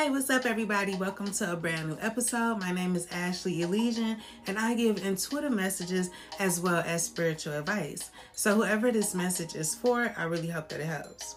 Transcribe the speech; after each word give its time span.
Hey, 0.00 0.08
what's 0.08 0.30
up, 0.30 0.46
everybody? 0.46 0.94
Welcome 0.94 1.30
to 1.32 1.52
a 1.52 1.56
brand 1.56 1.90
new 1.90 1.98
episode. 2.00 2.58
My 2.58 2.72
name 2.72 2.96
is 2.96 3.06
Ashley 3.12 3.60
Elysian, 3.60 4.16
and 4.46 4.58
I 4.58 4.72
give 4.72 5.04
intuitive 5.04 5.52
messages 5.52 6.08
as 6.38 6.58
well 6.58 6.82
as 6.86 7.04
spiritual 7.04 7.52
advice. 7.52 8.10
So, 8.32 8.54
whoever 8.54 8.90
this 8.90 9.14
message 9.14 9.54
is 9.54 9.74
for, 9.74 10.10
I 10.16 10.24
really 10.24 10.48
hope 10.48 10.70
that 10.70 10.80
it 10.80 10.86
helps. 10.86 11.36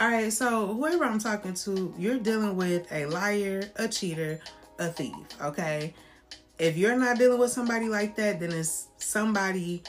All 0.00 0.08
right, 0.08 0.32
so 0.32 0.74
whoever 0.74 1.04
I'm 1.04 1.20
talking 1.20 1.54
to, 1.54 1.94
you're 1.96 2.18
dealing 2.18 2.56
with 2.56 2.90
a 2.90 3.06
liar, 3.06 3.70
a 3.76 3.86
cheater, 3.86 4.40
a 4.80 4.88
thief, 4.88 5.14
okay? 5.40 5.94
If 6.58 6.76
you're 6.76 6.98
not 6.98 7.18
dealing 7.18 7.38
with 7.38 7.52
somebody 7.52 7.88
like 7.88 8.16
that, 8.16 8.40
then 8.40 8.50
it's 8.50 8.88
somebody 8.98 9.84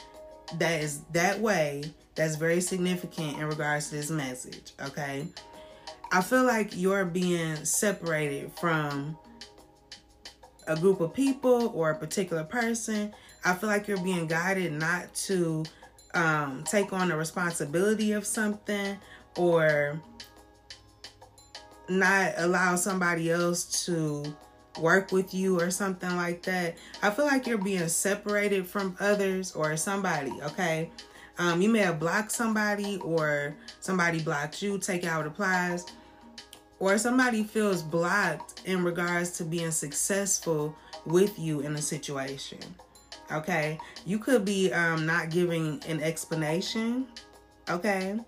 that 0.58 0.82
is 0.82 1.00
that 1.14 1.40
way 1.40 1.82
that's 2.14 2.36
very 2.36 2.60
significant 2.60 3.38
in 3.38 3.46
regards 3.46 3.90
to 3.90 3.96
this 3.96 4.08
message, 4.08 4.70
okay? 4.86 5.26
I 6.10 6.22
feel 6.22 6.44
like 6.44 6.76
you're 6.76 7.04
being 7.04 7.64
separated 7.64 8.52
from 8.58 9.16
a 10.66 10.76
group 10.76 11.00
of 11.00 11.12
people 11.12 11.72
or 11.74 11.90
a 11.90 11.94
particular 11.98 12.44
person. 12.44 13.12
I 13.44 13.54
feel 13.54 13.68
like 13.68 13.88
you're 13.88 14.02
being 14.02 14.26
guided 14.26 14.72
not 14.72 15.14
to 15.26 15.64
um, 16.14 16.64
take 16.64 16.92
on 16.92 17.08
the 17.08 17.16
responsibility 17.16 18.12
of 18.12 18.26
something 18.26 18.96
or 19.36 20.00
not 21.88 22.32
allow 22.36 22.76
somebody 22.76 23.30
else 23.30 23.86
to 23.86 24.24
work 24.80 25.12
with 25.12 25.34
you 25.34 25.60
or 25.60 25.70
something 25.70 26.14
like 26.16 26.42
that. 26.44 26.76
I 27.02 27.10
feel 27.10 27.26
like 27.26 27.46
you're 27.46 27.58
being 27.58 27.88
separated 27.88 28.66
from 28.66 28.96
others 29.00 29.54
or 29.54 29.76
somebody, 29.76 30.32
okay? 30.42 30.90
Um, 31.38 31.62
you 31.62 31.68
may 31.68 31.80
have 31.80 32.00
blocked 32.00 32.32
somebody 32.32 32.98
or 32.98 33.56
somebody 33.80 34.20
blocked 34.20 34.60
you, 34.60 34.78
take 34.78 35.04
out 35.04 35.26
applies 35.26 35.86
or 36.80 36.98
somebody 36.98 37.42
feels 37.42 37.82
blocked 37.82 38.62
in 38.64 38.84
regards 38.84 39.32
to 39.38 39.44
being 39.44 39.70
successful 39.70 40.76
with 41.04 41.38
you 41.38 41.60
in 41.60 41.74
a 41.74 41.82
situation. 41.82 42.60
Okay, 43.32 43.78
you 44.06 44.18
could 44.18 44.44
be 44.44 44.72
um, 44.72 45.04
not 45.04 45.30
giving 45.30 45.82
an 45.86 46.00
explanation. 46.02 47.06
Okay, 47.68 48.18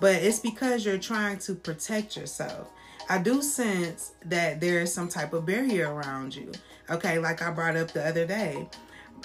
but 0.00 0.14
it's 0.14 0.38
because 0.38 0.86
you're 0.86 0.98
trying 0.98 1.38
to 1.40 1.54
protect 1.54 2.16
yourself. 2.16 2.70
I 3.08 3.18
do 3.18 3.42
sense 3.42 4.12
that 4.24 4.60
there's 4.60 4.92
some 4.92 5.08
type 5.08 5.32
of 5.32 5.44
barrier 5.46 5.92
around 5.92 6.34
you. 6.34 6.50
Okay, 6.88 7.18
like 7.18 7.42
I 7.42 7.50
brought 7.50 7.76
up 7.76 7.92
the 7.92 8.06
other 8.06 8.26
day. 8.26 8.68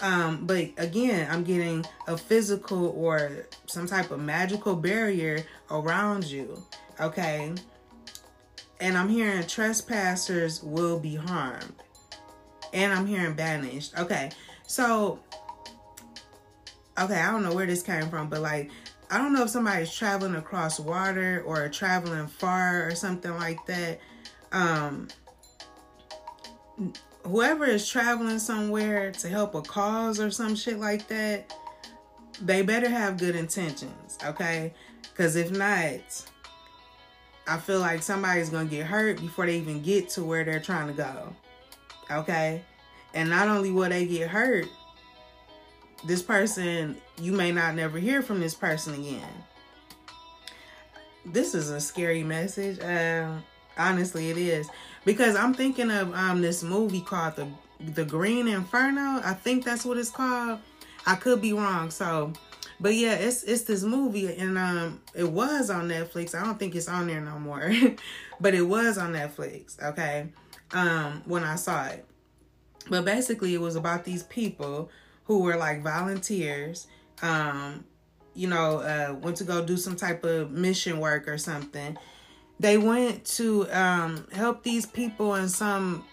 Um, 0.02 0.48
but 0.48 0.72
again, 0.78 1.28
I'm 1.30 1.44
getting 1.44 1.86
a 2.08 2.18
physical 2.18 2.88
or 2.88 3.48
some 3.68 3.86
type 3.88 4.12
of 4.12 4.20
magical 4.20 4.76
barrier 4.76 5.46
around 5.70 6.26
you. 6.26 6.64
Okay 7.00 7.54
and 8.82 8.98
I'm 8.98 9.08
hearing 9.08 9.46
trespassers 9.46 10.62
will 10.64 11.00
be 11.00 11.16
harmed. 11.16 11.76
And 12.74 12.92
I'm 12.92 13.06
hearing 13.06 13.36
banished. 13.36 13.98
Okay. 13.98 14.32
So 14.68 15.20
okay, 17.00 17.20
I 17.20 17.32
don't 17.32 17.44
know 17.44 17.54
where 17.54 17.68
this 17.68 17.84
came 17.84 18.10
from, 18.10 18.28
but 18.28 18.42
like 18.42 18.72
I 19.10 19.18
don't 19.18 19.34
know 19.34 19.44
if 19.44 19.50
somebody's 19.50 19.94
traveling 19.94 20.36
across 20.36 20.80
water 20.80 21.44
or 21.46 21.70
traveling 21.70 22.28
far 22.28 22.88
or 22.88 22.96
something 22.96 23.34
like 23.36 23.64
that. 23.68 24.00
Um 24.52 25.08
whoever 27.24 27.66
is 27.66 27.88
traveling 27.88 28.40
somewhere 28.40 29.12
to 29.12 29.30
help 29.30 29.56
a 29.56 29.62
cause 29.62 30.20
or 30.20 30.32
some 30.32 30.56
shit 30.56 30.80
like 30.80 31.08
that, 31.08 31.54
they 32.42 32.62
better 32.62 32.90
have 32.90 33.18
good 33.18 33.36
intentions, 33.36 34.18
okay? 34.26 34.74
Cuz 35.16 35.36
if 35.36 35.52
not, 35.52 36.00
I 37.48 37.58
feel 37.58 37.80
like 37.80 38.02
somebody's 38.02 38.50
gonna 38.50 38.66
get 38.66 38.86
hurt 38.86 39.20
before 39.20 39.46
they 39.46 39.58
even 39.58 39.82
get 39.82 40.10
to 40.10 40.24
where 40.24 40.44
they're 40.44 40.60
trying 40.60 40.88
to 40.88 40.94
go. 40.94 41.36
Okay? 42.10 42.62
And 43.14 43.30
not 43.30 43.48
only 43.48 43.72
will 43.72 43.90
they 43.90 44.06
get 44.06 44.30
hurt, 44.30 44.68
this 46.06 46.22
person, 46.22 46.98
you 47.20 47.32
may 47.32 47.52
not 47.52 47.76
never 47.76 48.00
hear 48.00 48.22
from 48.22 48.40
this 48.40 48.56
person 48.56 48.94
again. 48.96 49.44
This 51.26 51.54
is 51.54 51.70
a 51.70 51.80
scary 51.80 52.24
message. 52.24 52.80
Uh, 52.80 53.34
honestly, 53.78 54.30
it 54.30 54.38
is. 54.38 54.70
Because 55.06 55.36
I'm 55.36 55.54
thinking 55.54 55.92
of 55.92 56.14
um 56.14 56.42
this 56.42 56.64
movie 56.64 57.02
called 57.02 57.36
The 57.36 57.48
The 57.80 58.06
Green 58.06 58.48
Inferno. 58.48 59.22
I 59.24 59.34
think 59.34 59.66
that's 59.66 59.86
what 59.86 59.98
it's 59.98 60.12
called. 60.12 60.60
I 61.06 61.16
could 61.16 61.42
be 61.42 61.54
wrong. 61.54 61.90
So 61.90 62.34
but 62.82 62.96
yeah, 62.96 63.14
it's 63.14 63.44
it's 63.44 63.64
this 63.64 63.84
movie 63.84 64.36
and 64.36 64.58
um 64.58 65.02
it 65.14 65.30
was 65.30 65.70
on 65.70 65.88
Netflix. 65.88 66.34
I 66.34 66.44
don't 66.44 66.58
think 66.58 66.76
it's 66.76 66.88
on 66.88 67.08
there 67.08 67.22
no 67.22 67.38
more. 67.40 67.72
but 68.42 68.56
it 68.56 68.64
was 68.64 68.98
on 68.98 69.14
Netflix, 69.14 69.82
okay? 69.82 70.30
Um 70.72 71.22
when 71.26 71.44
I 71.44 71.56
saw 71.56 71.86
it. 71.86 72.06
But 72.90 73.06
basically 73.06 73.54
it 73.54 73.62
was 73.62 73.76
about 73.76 74.04
these 74.04 74.24
people 74.24 74.90
who 75.26 75.40
were 75.40 75.58
like 75.58 75.84
volunteers 75.84 76.88
um 77.22 77.86
you 78.34 78.48
know, 78.48 78.78
uh 78.78 79.14
went 79.14 79.38
to 79.38 79.44
go 79.44 79.64
do 79.64 79.78
some 79.78 79.96
type 79.96 80.24
of 80.24 80.52
mission 80.52 81.00
work 81.00 81.28
or 81.28 81.38
something. 81.38 81.98
They 82.62 82.78
went 82.78 83.26
to 83.38 83.68
um 83.72 84.28
help 84.32 84.62
these 84.62 84.86
people 84.86 85.34
in 85.34 85.50
some 85.50 86.06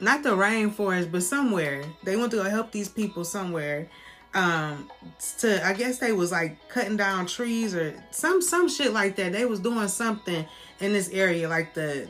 not 0.00 0.22
the 0.22 0.30
rainforest, 0.30 1.12
but 1.12 1.22
somewhere. 1.22 1.84
They 2.02 2.16
went 2.16 2.30
to 2.30 2.38
go 2.38 2.44
help 2.44 2.72
these 2.72 2.88
people 2.88 3.24
somewhere 3.24 3.88
um 4.32 4.90
to 5.38 5.64
I 5.64 5.74
guess 5.74 5.98
they 5.98 6.12
was 6.12 6.32
like 6.32 6.56
cutting 6.70 6.96
down 6.96 7.26
trees 7.26 7.74
or 7.74 7.94
some 8.10 8.40
some 8.40 8.70
shit 8.70 8.94
like 8.94 9.16
that. 9.16 9.32
They 9.32 9.44
was 9.44 9.60
doing 9.60 9.86
something 9.88 10.46
in 10.80 10.92
this 10.94 11.10
area 11.10 11.46
like 11.46 11.74
the 11.74 12.08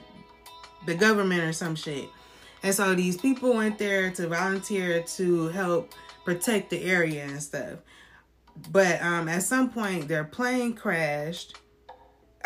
the 0.86 0.94
government 0.94 1.42
or 1.42 1.52
some 1.52 1.74
shit. 1.74 2.08
And 2.62 2.72
so 2.72 2.94
these 2.94 3.16
people 3.16 3.54
went 3.54 3.78
there 3.78 4.12
to 4.12 4.28
volunteer 4.28 5.02
to 5.16 5.48
help 5.48 5.92
protect 6.24 6.70
the 6.70 6.82
area 6.84 7.24
and 7.24 7.42
stuff. 7.42 7.80
But 8.70 9.02
um 9.02 9.28
at 9.28 9.42
some 9.42 9.70
point 9.70 10.06
their 10.06 10.22
plane 10.22 10.74
crashed. 10.74 11.58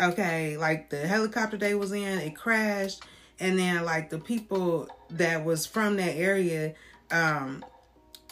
Okay, 0.01 0.55
like 0.57 0.89
the 0.89 1.05
helicopter 1.07 1.57
they 1.57 1.75
was 1.75 1.91
in, 1.91 2.19
it 2.19 2.35
crashed 2.35 3.03
and 3.39 3.57
then 3.57 3.83
like 3.85 4.09
the 4.09 4.19
people 4.19 4.87
that 5.11 5.43
was 5.45 5.65
from 5.65 5.95
that 5.97 6.15
area 6.15 6.73
um 7.11 7.63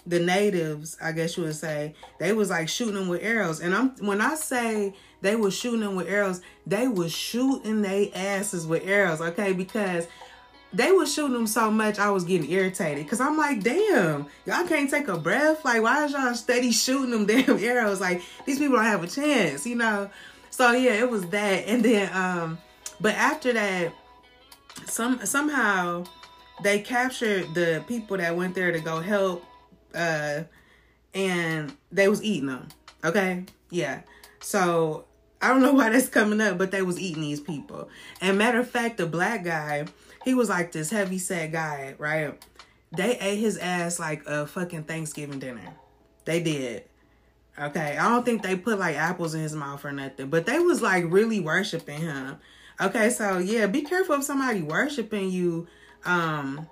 the 0.06 0.20
natives, 0.20 0.98
I 1.02 1.12
guess 1.12 1.36
you 1.36 1.44
would 1.44 1.56
say, 1.56 1.94
they 2.18 2.32
was 2.32 2.50
like 2.50 2.70
shooting 2.70 2.96
them 2.96 3.10
with 3.10 3.22
arrows. 3.22 3.60
And 3.60 3.76
I'm 3.76 3.90
when 3.98 4.22
I 4.22 4.36
say 4.36 4.96
they 5.22 5.36
was 5.36 5.54
shooting 5.54 5.82
them 5.82 5.96
with 5.96 6.08
arrows, 6.08 6.42
they 6.66 6.88
was 6.88 7.12
shooting 7.12 7.82
their 7.82 8.08
asses 8.16 8.66
with 8.66 8.88
arrows, 8.88 9.20
okay? 9.20 9.52
Because 9.52 10.08
they 10.72 10.94
was 10.94 11.14
shooting 11.14 11.34
them 11.34 11.48
so 11.48 11.70
much, 11.70 12.00
I 12.00 12.10
was 12.10 12.24
getting 12.24 12.50
irritated. 12.50 13.08
Cause 13.10 13.20
I'm 13.20 13.38
like, 13.38 13.64
damn, 13.64 14.28
y'all 14.46 14.66
can't 14.66 14.90
take 14.90 15.10
a 15.10 15.18
breath. 15.18 15.66
Like, 15.66 15.82
why 15.82 16.06
is 16.06 16.14
y'all 16.14 16.34
steady 16.36 16.72
shooting 16.72 17.12
them 17.12 17.26
damn 17.46 17.62
arrows? 17.62 18.00
Like, 18.00 18.22
these 18.46 18.60
people 18.60 18.78
don't 18.78 18.86
have 18.86 19.04
a 19.04 19.08
chance, 19.08 19.68
you 19.68 19.76
know? 19.76 20.10
So 20.50 20.72
yeah, 20.72 20.94
it 20.94 21.10
was 21.10 21.28
that. 21.28 21.68
And 21.68 21.84
then, 21.84 22.10
um, 22.16 22.58
but 23.00 23.16
after 23.16 23.54
that, 23.54 23.94
some 24.86 25.26
somehow 25.26 26.06
they 26.64 26.80
captured 26.80 27.54
the 27.54 27.84
people 27.88 28.18
that 28.18 28.36
went 28.36 28.56
there 28.56 28.72
to 28.72 28.80
go 28.80 29.00
help 29.00 29.46
uh, 29.94 30.44
and 31.14 31.76
they 31.92 32.08
was 32.08 32.24
eating 32.24 32.48
them. 32.48 32.68
Okay, 33.04 33.46
yeah. 33.70 34.02
So 34.40 35.06
I 35.42 35.50
don't 35.50 35.62
know 35.62 35.74
why 35.74 35.90
that's 35.90 36.10
coming 36.10 36.42
up, 36.42 36.58
but 36.58 36.72
they 36.72 36.82
was 36.82 37.00
eating 37.00 37.22
these 37.22 37.40
people. 37.40 37.90
And 38.22 38.38
matter 38.38 38.60
of 38.60 38.70
fact, 38.70 38.98
the 38.98 39.06
black 39.06 39.44
guy, 39.44 39.86
he 40.24 40.34
was 40.34 40.50
like 40.50 40.72
this 40.72 40.90
heavy 40.90 41.18
set 41.18 41.52
guy, 41.52 41.96
right? 41.98 42.42
They 42.92 43.18
ate 43.20 43.38
his 43.38 43.58
ass 43.58 44.00
like 44.00 44.26
a 44.26 44.48
fucking 44.48 44.84
Thanksgiving 44.84 45.40
dinner. 45.40 45.74
They 46.26 46.42
did. 46.42 46.84
Okay, 47.60 47.98
I 47.98 48.10
don't 48.10 48.24
think 48.24 48.44
they 48.44 48.56
put 48.56 48.80
like 48.80 48.96
apples 48.96 49.34
in 49.34 49.42
his 49.42 49.56
mouth 49.56 49.84
or 49.84 49.92
nothing, 49.92 50.30
but 50.30 50.46
they 50.46 50.60
was 50.60 50.82
like 50.82 51.06
really 51.08 51.40
worshiping 51.40 52.02
him. 52.02 52.38
Okay, 52.80 53.10
so 53.10 53.40
yeah, 53.40 53.66
be 53.66 53.82
careful 53.82 54.16
of 54.16 54.24
somebody 54.24 54.62
worshiping 54.62 55.32
you. 55.32 55.68
Um, 56.06 56.68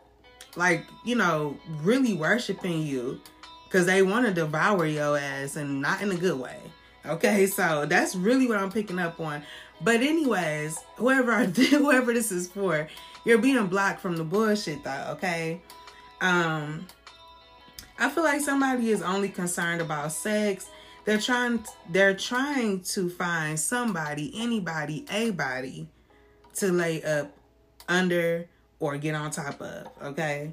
like 0.55 0.85
you 1.03 1.15
know 1.15 1.57
really 1.81 2.13
worshiping 2.13 2.81
you 2.81 3.21
because 3.65 3.85
they 3.85 4.01
want 4.01 4.25
to 4.25 4.33
devour 4.33 4.85
your 4.85 5.17
ass 5.17 5.55
and 5.55 5.81
not 5.81 6.01
in 6.01 6.11
a 6.11 6.15
good 6.15 6.39
way 6.39 6.59
okay 7.05 7.45
so 7.45 7.85
that's 7.85 8.15
really 8.15 8.47
what 8.47 8.57
i'm 8.57 8.71
picking 8.71 8.99
up 8.99 9.19
on 9.19 9.41
but 9.81 10.01
anyways 10.01 10.79
whoever 10.95 11.31
I 11.31 11.45
whoever 11.45 12.13
this 12.13 12.31
is 12.31 12.47
for 12.47 12.87
you're 13.25 13.37
being 13.37 13.67
blocked 13.67 13.99
from 13.99 14.15
the 14.15 14.23
bullshit 14.23 14.83
though 14.83 15.07
okay 15.11 15.61
um 16.21 16.87
i 17.99 18.09
feel 18.09 18.23
like 18.23 18.41
somebody 18.41 18.89
is 18.91 19.01
only 19.01 19.29
concerned 19.29 19.81
about 19.81 20.11
sex 20.11 20.69
they're 21.05 21.19
trying 21.19 21.63
they're 21.89 22.15
trying 22.15 22.81
to 22.81 23.09
find 23.09 23.59
somebody 23.59 24.31
anybody 24.35 25.05
a 25.11 25.31
body 25.31 25.87
to 26.55 26.71
lay 26.71 27.03
up 27.03 27.31
under 27.87 28.47
or 28.79 28.97
get 28.97 29.15
on 29.15 29.31
top 29.31 29.61
of, 29.61 29.87
okay? 30.01 30.51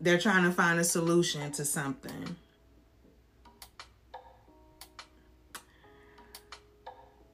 They're 0.00 0.18
trying 0.18 0.44
to 0.44 0.52
find 0.52 0.78
a 0.78 0.84
solution 0.84 1.50
to 1.52 1.64
something. 1.64 2.36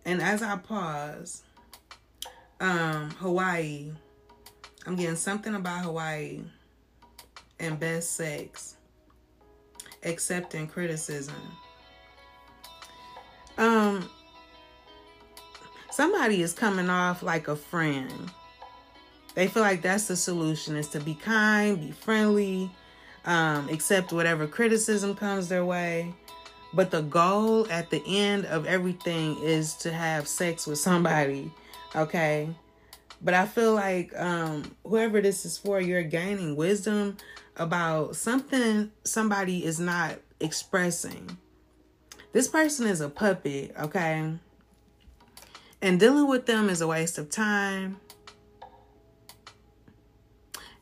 And 0.04 0.20
as 0.22 0.42
I 0.42 0.56
pause, 0.56 1.42
Um, 2.60 3.10
Hawaii. 3.10 3.92
I'm 4.86 4.96
getting 4.96 5.16
something 5.16 5.54
about 5.54 5.84
Hawaii 5.84 6.40
and 7.58 7.78
best 7.80 8.12
sex. 8.16 8.73
Accepting 10.04 10.66
criticism. 10.66 11.34
Um, 13.56 14.08
somebody 15.90 16.42
is 16.42 16.52
coming 16.52 16.90
off 16.90 17.22
like 17.22 17.48
a 17.48 17.56
friend. 17.56 18.30
They 19.34 19.48
feel 19.48 19.62
like 19.62 19.82
that's 19.82 20.06
the 20.06 20.16
solution 20.16 20.76
is 20.76 20.88
to 20.88 21.00
be 21.00 21.14
kind, 21.14 21.80
be 21.80 21.90
friendly, 21.90 22.70
um, 23.24 23.68
accept 23.68 24.12
whatever 24.12 24.46
criticism 24.46 25.14
comes 25.14 25.48
their 25.48 25.64
way. 25.64 26.12
But 26.72 26.90
the 26.90 27.02
goal 27.02 27.70
at 27.70 27.90
the 27.90 28.02
end 28.06 28.46
of 28.46 28.66
everything 28.66 29.40
is 29.42 29.74
to 29.76 29.92
have 29.92 30.26
sex 30.26 30.66
with 30.66 30.78
somebody, 30.78 31.52
okay? 31.94 32.48
But 33.22 33.34
I 33.34 33.46
feel 33.46 33.74
like 33.74 34.12
um, 34.18 34.64
whoever 34.84 35.20
this 35.20 35.46
is 35.46 35.56
for, 35.56 35.80
you're 35.80 36.02
gaining 36.02 36.56
wisdom 36.56 37.16
about 37.56 38.16
something 38.16 38.90
somebody 39.04 39.64
is 39.64 39.78
not 39.78 40.16
expressing. 40.40 41.38
This 42.32 42.48
person 42.48 42.86
is 42.86 43.00
a 43.00 43.08
puppet, 43.08 43.74
okay? 43.78 44.32
And 45.80 46.00
dealing 46.00 46.28
with 46.28 46.46
them 46.46 46.68
is 46.68 46.80
a 46.80 46.86
waste 46.86 47.18
of 47.18 47.30
time. 47.30 48.00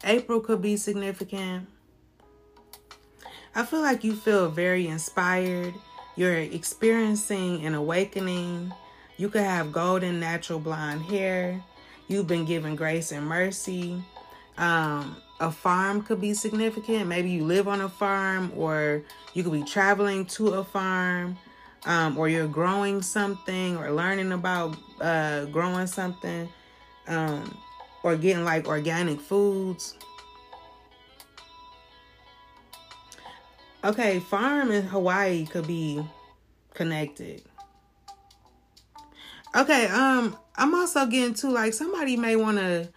April 0.05 0.41
could 0.41 0.63
be 0.63 0.77
significant. 0.77 1.69
I 3.55 3.65
feel 3.65 3.81
like 3.81 4.03
you 4.03 4.17
feel 4.17 4.49
very 4.49 4.87
inspired. 4.89 5.75
You're 6.17 6.39
experiencing 6.39 7.67
an 7.67 7.75
awakening. 7.75 8.73
You 9.19 9.29
could 9.29 9.43
have 9.43 9.73
golden 9.73 10.19
natural 10.19 10.59
blonde 10.59 11.03
hair. 11.03 11.63
You've 12.09 12.27
been 12.27 12.45
given 12.45 12.77
grace 12.77 13.13
and 13.13 13.27
mercy. 13.27 14.03
Um, 14.57 15.17
a 15.43 15.51
farm 15.51 16.03
could 16.03 16.21
be 16.21 16.35
significant. 16.35 17.09
Maybe 17.09 17.29
you 17.31 17.45
live 17.45 17.67
on 17.67 17.81
a 17.81 17.89
farm, 17.89 18.53
or 18.57 19.03
you 19.35 19.43
could 19.43 19.53
be 19.53 19.65
traveling 19.65 20.25
to 20.27 20.51
a 20.51 20.65
farm, 20.65 21.37
um, 21.85 22.17
or 22.17 22.29
you're 22.29 22.47
growing 22.47 23.03
something, 23.03 23.77
or 23.77 23.91
learning 23.91 24.31
about 24.31 24.77
uh, 25.01 25.47
growing 25.47 25.89
something, 25.89 26.49
um, 27.09 27.59
or 28.05 28.15
getting 28.15 28.45
like 28.45 28.69
organic 28.69 29.21
foods. 29.21 29.97
Okay, 33.83 34.21
farm 34.21 34.71
in 34.71 34.85
Hawaii 34.85 35.45
could 35.45 35.67
be 35.67 36.07
connected. 36.73 37.43
Okay, 39.57 39.87
um, 39.87 40.37
I'm 40.55 40.73
also 40.73 41.05
getting 41.07 41.35
to 41.35 41.51
like 41.51 41.75
somebody 41.75 42.17
may 42.17 42.37
want 42.37 42.59
to 42.59 42.89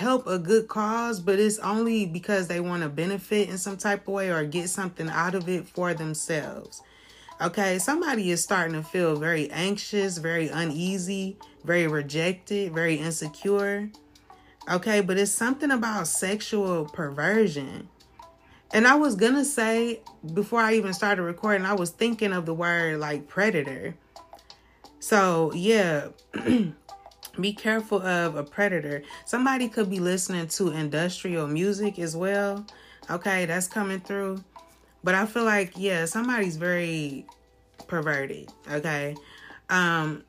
help 0.00 0.26
a 0.26 0.38
good 0.38 0.66
cause, 0.66 1.20
but 1.20 1.38
it's 1.38 1.58
only 1.58 2.06
because 2.06 2.48
they 2.48 2.60
want 2.60 2.82
to 2.82 2.88
benefit 2.88 3.48
in 3.48 3.58
some 3.58 3.76
type 3.76 4.08
of 4.08 4.14
way 4.14 4.30
or 4.30 4.44
get 4.44 4.68
something 4.68 5.08
out 5.08 5.34
of 5.34 5.48
it 5.48 5.68
for 5.68 5.94
themselves. 5.94 6.82
Okay, 7.40 7.78
somebody 7.78 8.30
is 8.30 8.42
starting 8.42 8.74
to 8.74 8.82
feel 8.82 9.16
very 9.16 9.50
anxious, 9.50 10.18
very 10.18 10.48
uneasy, 10.48 11.38
very 11.64 11.86
rejected, 11.86 12.72
very 12.74 12.96
insecure. 12.96 13.90
Okay, 14.70 15.00
but 15.00 15.16
it's 15.16 15.32
something 15.32 15.70
about 15.70 16.06
sexual 16.06 16.84
perversion. 16.86 17.88
And 18.72 18.86
I 18.86 18.94
was 18.94 19.16
gonna 19.16 19.44
say 19.44 20.00
before 20.34 20.60
I 20.60 20.74
even 20.74 20.92
started 20.92 21.22
recording, 21.22 21.66
I 21.66 21.74
was 21.74 21.90
thinking 21.90 22.32
of 22.32 22.46
the 22.46 22.54
word 22.54 23.00
like 23.00 23.26
predator. 23.26 23.96
So 24.98 25.52
yeah, 25.54 26.08
be 27.38 27.52
careful 27.52 28.02
of 28.02 28.36
a 28.36 28.42
predator. 28.42 29.02
Somebody 29.24 29.68
could 29.68 29.90
be 29.90 30.00
listening 30.00 30.48
to 30.48 30.70
industrial 30.70 31.46
music 31.46 31.98
as 31.98 32.16
well. 32.16 32.66
Okay, 33.10 33.44
that's 33.46 33.66
coming 33.66 34.00
through. 34.00 34.42
But 35.02 35.14
I 35.14 35.26
feel 35.26 35.44
like 35.44 35.72
yeah, 35.76 36.04
somebody's 36.04 36.56
very 36.56 37.26
perverted. 37.86 38.50
Okay. 38.70 39.16
Um 39.68 40.24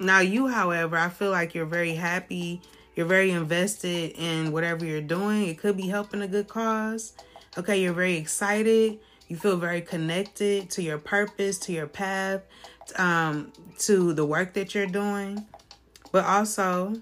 now 0.00 0.20
you, 0.20 0.46
however, 0.46 0.96
I 0.96 1.08
feel 1.08 1.30
like 1.30 1.54
you're 1.54 1.66
very 1.66 1.94
happy 1.94 2.62
you're 2.98 3.06
very 3.06 3.30
invested 3.30 4.10
in 4.16 4.50
whatever 4.50 4.84
you're 4.84 5.00
doing. 5.00 5.46
It 5.46 5.58
could 5.58 5.76
be 5.76 5.86
helping 5.86 6.20
a 6.20 6.26
good 6.26 6.48
cause. 6.48 7.12
Okay, 7.56 7.80
you're 7.80 7.92
very 7.92 8.16
excited. 8.16 8.98
You 9.28 9.36
feel 9.36 9.56
very 9.56 9.82
connected 9.82 10.68
to 10.70 10.82
your 10.82 10.98
purpose, 10.98 11.58
to 11.60 11.72
your 11.72 11.86
path, 11.86 12.42
um, 12.96 13.52
to 13.78 14.12
the 14.14 14.24
work 14.24 14.54
that 14.54 14.74
you're 14.74 14.86
doing. 14.86 15.46
But 16.12 16.24
also, 16.24 16.94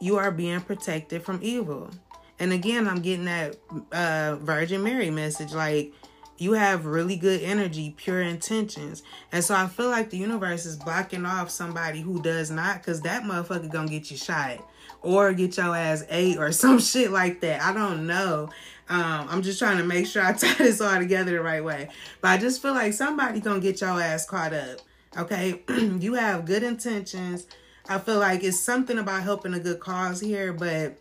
you 0.00 0.16
are 0.16 0.30
being 0.30 0.60
protected 0.60 1.22
from 1.22 1.40
evil. 1.42 1.90
And 2.38 2.52
again, 2.52 2.86
I'm 2.86 3.00
getting 3.00 3.24
that 3.24 3.56
uh, 3.92 4.36
Virgin 4.36 4.82
Mary 4.82 5.10
message 5.10 5.52
like, 5.52 5.92
you 6.38 6.52
have 6.52 6.86
really 6.86 7.16
good 7.16 7.42
energy, 7.42 7.94
pure 7.96 8.22
intentions. 8.22 9.02
And 9.32 9.42
so 9.42 9.54
I 9.54 9.66
feel 9.66 9.88
like 9.88 10.10
the 10.10 10.18
universe 10.18 10.66
is 10.66 10.76
blocking 10.76 11.26
off 11.26 11.50
somebody 11.50 12.00
who 12.00 12.22
does 12.22 12.50
not, 12.50 12.78
because 12.78 13.00
that 13.02 13.24
motherfucker 13.24 13.70
gonna 13.70 13.88
get 13.88 14.10
you 14.10 14.16
shot 14.16 14.64
or 15.02 15.32
get 15.32 15.56
your 15.56 15.74
ass 15.74 16.04
ate 16.08 16.38
or 16.38 16.52
some 16.52 16.78
shit 16.78 17.10
like 17.10 17.40
that. 17.40 17.60
I 17.60 17.72
don't 17.72 18.06
know. 18.06 18.50
Um, 18.88 19.26
I'm 19.28 19.42
just 19.42 19.58
trying 19.58 19.78
to 19.78 19.84
make 19.84 20.06
sure 20.06 20.24
I 20.24 20.32
tie 20.34 20.54
this 20.54 20.80
all 20.80 20.98
together 20.98 21.32
the 21.32 21.42
right 21.42 21.62
way. 21.62 21.88
But 22.20 22.28
I 22.28 22.38
just 22.38 22.62
feel 22.62 22.72
like 22.72 22.92
somebody 22.92 23.40
gonna 23.40 23.60
get 23.60 23.80
your 23.80 24.00
ass 24.00 24.24
caught 24.24 24.52
up. 24.54 24.78
Okay, 25.16 25.62
you 25.68 26.14
have 26.14 26.44
good 26.44 26.62
intentions. 26.62 27.46
I 27.88 27.98
feel 27.98 28.18
like 28.18 28.44
it's 28.44 28.60
something 28.60 28.98
about 28.98 29.22
helping 29.22 29.54
a 29.54 29.60
good 29.60 29.80
cause 29.80 30.20
here, 30.20 30.52
but 30.52 30.98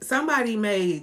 somebody 0.00 0.56
may 0.56 1.02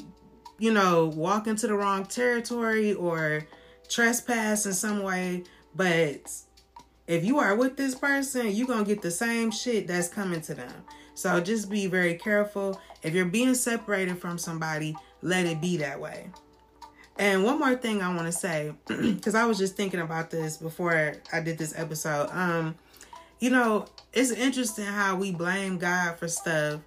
you 0.58 0.72
know, 0.72 1.08
walk 1.08 1.48
into 1.48 1.68
the 1.68 1.74
wrong 1.74 2.06
territory 2.06 2.94
or 2.94 3.46
trespass 3.90 4.66
in 4.66 4.74
some 4.74 5.04
way. 5.04 5.44
But 5.76 6.32
if 7.08 7.26
you 7.26 7.40
are 7.40 7.56
with 7.56 7.78
this 7.78 7.96
person, 7.96 8.52
you're 8.52 8.68
going 8.68 8.86
to 8.86 8.94
get 8.94 9.02
the 9.02 9.12
same 9.12 9.52
shit 9.52 9.88
that's 9.88 10.08
coming 10.08 10.42
to 10.42 10.54
them. 10.54 10.74
So 11.14 11.40
just 11.40 11.70
be 11.70 11.88
very 11.88 12.16
careful. 12.16 12.80
If 13.04 13.14
you're 13.14 13.26
being 13.26 13.56
separated 13.56 14.20
from 14.20 14.38
somebody, 14.38 14.96
let 15.22 15.46
it 15.46 15.62
be 15.62 15.78
that 15.78 16.00
way. 16.00 16.30
And 17.18 17.46
one 17.46 17.60
more 17.60 17.76
thing 17.76 18.02
I 18.02 18.14
want 18.14 18.26
to 18.28 18.32
say, 18.32 18.74
because 18.88 19.36
I 19.36 19.46
was 19.46 19.58
just 19.58 19.78
thinking 19.78 20.02
about 20.02 20.30
this 20.30 20.58
before 20.58 21.14
I 21.32 21.40
did 21.40 21.58
this 21.58 21.74
episode. 21.78 22.30
Um, 22.32 22.76
you 23.40 23.50
know, 23.50 23.86
it's 24.14 24.32
interesting 24.32 24.86
how 24.86 25.16
we 25.16 25.32
blame 25.32 25.78
God 25.78 26.18
for 26.18 26.28
stuff 26.28 26.82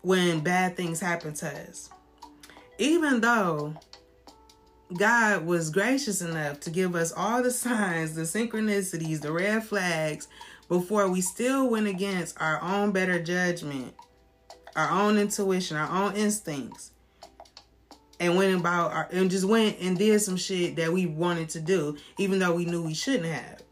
when 0.00 0.40
bad 0.40 0.76
things 0.76 1.00
happen 1.00 1.34
to 1.34 1.46
us 1.68 1.90
even 2.82 3.20
though 3.20 3.74
God 4.92 5.46
was 5.46 5.70
gracious 5.70 6.20
enough 6.20 6.60
to 6.60 6.70
give 6.70 6.94
us 6.94 7.12
all 7.12 7.42
the 7.42 7.50
signs, 7.52 8.14
the 8.14 8.22
synchronicities, 8.22 9.20
the 9.20 9.32
red 9.32 9.64
flags 9.64 10.28
before 10.68 11.08
we 11.08 11.20
still 11.20 11.70
went 11.70 11.86
against 11.86 12.40
our 12.40 12.60
own 12.62 12.92
better 12.92 13.22
judgment, 13.22 13.94
our 14.74 14.90
own 14.90 15.18
intuition, 15.18 15.76
our 15.76 16.04
own 16.04 16.16
instincts, 16.16 16.90
and 18.18 18.36
went 18.36 18.58
about 18.58 18.92
our 18.92 19.08
and 19.12 19.30
just 19.30 19.44
went 19.44 19.78
and 19.80 19.98
did 19.98 20.20
some 20.20 20.36
shit 20.36 20.76
that 20.76 20.92
we 20.92 21.06
wanted 21.06 21.48
to 21.50 21.60
do, 21.60 21.96
even 22.18 22.38
though 22.38 22.54
we 22.54 22.64
knew 22.64 22.82
we 22.82 22.94
shouldn't 22.94 23.26
have. 23.26 23.62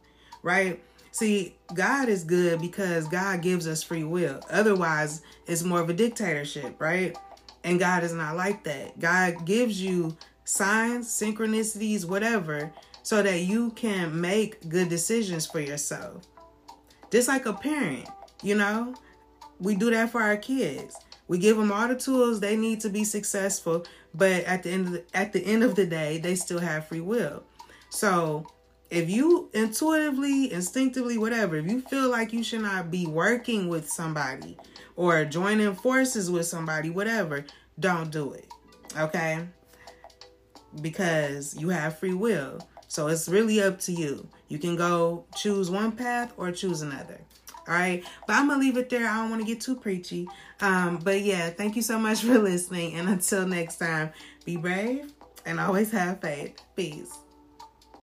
Right? 0.42 0.82
See, 1.12 1.56
God 1.74 2.08
is 2.08 2.24
good 2.24 2.60
because 2.60 3.08
God 3.08 3.42
gives 3.42 3.66
us 3.66 3.82
free 3.82 4.04
will. 4.04 4.40
Otherwise, 4.50 5.22
it's 5.46 5.62
more 5.62 5.80
of 5.80 5.90
a 5.90 5.94
dictatorship, 5.94 6.76
right? 6.80 7.16
And 7.64 7.78
God 7.78 8.04
is 8.04 8.12
not 8.12 8.36
like 8.36 8.64
that. 8.64 8.98
God 9.00 9.44
gives 9.44 9.82
you 9.82 10.16
signs, 10.44 11.08
synchronicities, 11.08 12.04
whatever, 12.04 12.72
so 13.02 13.22
that 13.22 13.40
you 13.40 13.70
can 13.70 14.20
make 14.20 14.68
good 14.68 14.88
decisions 14.88 15.46
for 15.46 15.60
yourself. 15.60 16.26
Just 17.10 17.28
like 17.28 17.46
a 17.46 17.52
parent, 17.52 18.08
you 18.42 18.54
know, 18.54 18.94
we 19.58 19.74
do 19.74 19.90
that 19.90 20.10
for 20.10 20.22
our 20.22 20.36
kids. 20.36 20.96
We 21.28 21.38
give 21.38 21.56
them 21.56 21.70
all 21.70 21.88
the 21.88 21.96
tools 21.96 22.40
they 22.40 22.56
need 22.56 22.80
to 22.80 22.88
be 22.88 23.04
successful, 23.04 23.84
but 24.14 24.44
at 24.44 24.62
the 24.62 24.70
end 24.70 24.86
of 24.86 24.92
the, 24.92 25.04
at 25.14 25.32
the 25.32 25.44
end 25.44 25.62
of 25.62 25.74
the 25.74 25.86
day, 25.86 26.18
they 26.18 26.34
still 26.34 26.58
have 26.58 26.88
free 26.88 27.00
will. 27.00 27.42
So, 27.90 28.46
if 28.90 29.08
you 29.08 29.48
intuitively, 29.54 30.52
instinctively, 30.52 31.16
whatever, 31.16 31.56
if 31.56 31.66
you 31.66 31.80
feel 31.80 32.08
like 32.08 32.32
you 32.32 32.42
should 32.42 32.62
not 32.62 32.90
be 32.90 33.06
working 33.06 33.68
with 33.68 33.88
somebody 33.88 34.58
or 34.96 35.24
joining 35.24 35.74
forces 35.74 36.30
with 36.30 36.46
somebody, 36.46 36.90
whatever, 36.90 37.44
don't 37.78 38.10
do 38.10 38.32
it. 38.32 38.52
Okay? 38.98 39.46
Because 40.80 41.56
you 41.56 41.68
have 41.68 41.98
free 41.98 42.14
will. 42.14 42.66
So 42.88 43.06
it's 43.06 43.28
really 43.28 43.62
up 43.62 43.78
to 43.82 43.92
you. 43.92 44.28
You 44.48 44.58
can 44.58 44.74
go 44.74 45.24
choose 45.36 45.70
one 45.70 45.92
path 45.92 46.32
or 46.36 46.50
choose 46.50 46.82
another. 46.82 47.20
All 47.68 47.74
right. 47.74 48.04
But 48.26 48.34
I'm 48.36 48.48
going 48.48 48.58
to 48.58 48.66
leave 48.66 48.76
it 48.76 48.90
there. 48.90 49.06
I 49.06 49.18
don't 49.18 49.30
want 49.30 49.42
to 49.42 49.46
get 49.46 49.60
too 49.60 49.76
preachy. 49.76 50.28
Um, 50.60 50.96
but 50.96 51.20
yeah, 51.20 51.50
thank 51.50 51.76
you 51.76 51.82
so 51.82 51.98
much 52.00 52.22
for 52.22 52.36
listening. 52.40 52.94
And 52.94 53.08
until 53.08 53.46
next 53.46 53.76
time, 53.76 54.10
be 54.44 54.56
brave 54.56 55.12
and 55.46 55.60
always 55.60 55.92
have 55.92 56.20
faith. 56.20 56.60
Peace. 56.74 57.16